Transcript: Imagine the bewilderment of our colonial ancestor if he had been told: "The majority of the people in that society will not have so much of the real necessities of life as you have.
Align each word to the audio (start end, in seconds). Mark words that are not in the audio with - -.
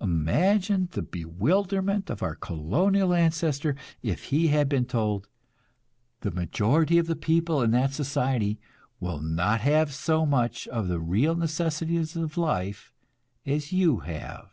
Imagine 0.00 0.88
the 0.92 1.02
bewilderment 1.02 2.08
of 2.08 2.22
our 2.22 2.34
colonial 2.34 3.12
ancestor 3.12 3.76
if 4.02 4.28
he 4.32 4.46
had 4.46 4.66
been 4.66 4.86
told: 4.86 5.28
"The 6.22 6.30
majority 6.30 6.96
of 6.96 7.06
the 7.06 7.16
people 7.16 7.60
in 7.60 7.70
that 7.72 7.92
society 7.92 8.58
will 8.98 9.20
not 9.20 9.60
have 9.60 9.92
so 9.92 10.24
much 10.24 10.66
of 10.68 10.88
the 10.88 11.00
real 11.00 11.34
necessities 11.34 12.16
of 12.16 12.38
life 12.38 12.94
as 13.44 13.72
you 13.72 13.98
have. 13.98 14.48